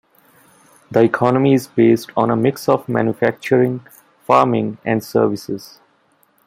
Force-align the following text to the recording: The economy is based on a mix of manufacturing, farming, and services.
The 0.89 1.03
economy 1.03 1.53
is 1.53 1.67
based 1.67 2.09
on 2.17 2.31
a 2.31 2.35
mix 2.35 2.67
of 2.67 2.89
manufacturing, 2.89 3.85
farming, 4.25 4.79
and 4.83 5.03
services. 5.03 5.79